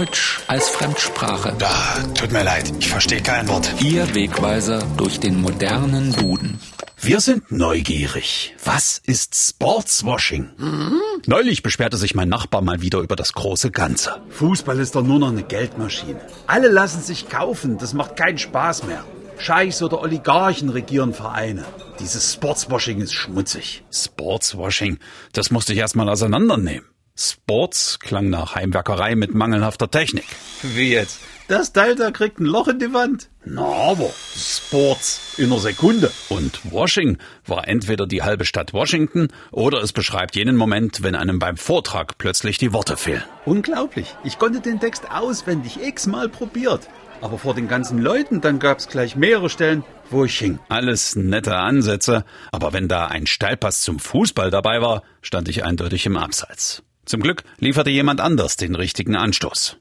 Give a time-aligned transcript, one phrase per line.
[0.00, 1.54] Deutsch als Fremdsprache.
[1.58, 1.70] Da,
[2.14, 3.70] tut mir leid, ich verstehe kein Wort.
[3.82, 6.58] Ihr Wegweiser durch den modernen Duden.
[6.98, 8.56] Wir sind neugierig.
[8.64, 10.48] Was ist Sportswashing?
[10.56, 11.02] Mhm.
[11.26, 14.22] Neulich beschwerte sich mein Nachbar mal wieder über das große Ganze.
[14.30, 16.22] Fußball ist doch nur noch eine Geldmaschine.
[16.46, 19.04] Alle lassen sich kaufen, das macht keinen Spaß mehr.
[19.36, 21.66] Scheichs oder Oligarchen regieren Vereine.
[21.98, 23.84] Dieses Sportswashing ist schmutzig.
[23.92, 24.98] Sportswashing,
[25.34, 26.89] das musste ich erstmal auseinandernehmen.
[27.20, 30.24] Sports klang nach Heimwerkerei mit mangelhafter Technik.
[30.62, 31.20] Wie jetzt?
[31.48, 33.28] Das Teil da kriegt ein Loch in die Wand.
[33.44, 36.10] Na aber, Sports in einer Sekunde.
[36.30, 41.38] Und Washing war entweder die halbe Stadt Washington oder es beschreibt jenen Moment, wenn einem
[41.38, 43.24] beim Vortrag plötzlich die Worte fehlen.
[43.44, 44.14] Unglaublich.
[44.24, 46.88] Ich konnte den Text auswendig x-mal probiert.
[47.20, 50.58] Aber vor den ganzen Leuten, dann gab's gleich mehrere Stellen, wo ich hing.
[50.70, 56.06] Alles nette Ansätze, aber wenn da ein Steilpass zum Fußball dabei war, stand ich eindeutig
[56.06, 56.82] im Abseits.
[57.10, 59.78] Zum Glück lieferte jemand anders den richtigen Anstoß.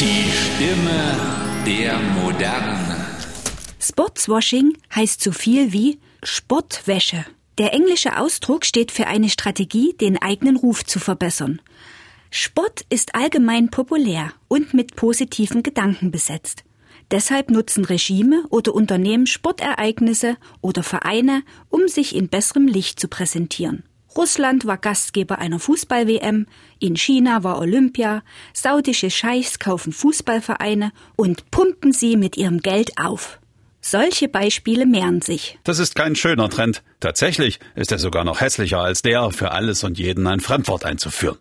[0.00, 1.14] Die Stimme
[1.66, 3.06] der Moderne.
[3.78, 7.26] Sportswashing heißt so viel wie Sportwäsche.
[7.58, 11.60] Der englische Ausdruck steht für eine Strategie, den eigenen Ruf zu verbessern.
[12.30, 16.64] Sport ist allgemein populär und mit positiven Gedanken besetzt.
[17.10, 23.82] Deshalb nutzen Regime oder Unternehmen Sportereignisse oder Vereine, um sich in besserem Licht zu präsentieren.
[24.16, 26.46] Russland war Gastgeber einer Fußball-WM,
[26.78, 28.22] in China war Olympia,
[28.52, 33.38] saudische Scheichs kaufen Fußballvereine und pumpen sie mit ihrem Geld auf.
[33.80, 35.58] Solche Beispiele mehren sich.
[35.64, 36.82] Das ist kein schöner Trend.
[37.00, 41.38] Tatsächlich ist er sogar noch hässlicher als der, für alles und jeden ein Fremdwort einzuführen.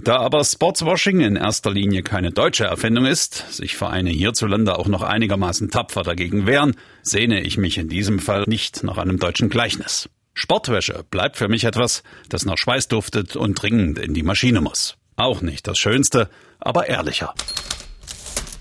[0.00, 5.02] Da aber Sportswashing in erster Linie keine deutsche Erfindung ist, sich Vereine hierzulande auch noch
[5.02, 10.08] einigermaßen tapfer dagegen wehren, sehne ich mich in diesem Fall nicht nach einem deutschen Gleichnis.
[10.38, 14.96] Sportwäsche bleibt für mich etwas, das nach Schweiß duftet und dringend in die Maschine muss.
[15.16, 16.30] Auch nicht das Schönste,
[16.60, 17.34] aber ehrlicher.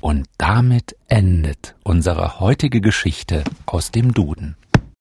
[0.01, 4.55] Und damit endet unsere heutige Geschichte aus dem Duden.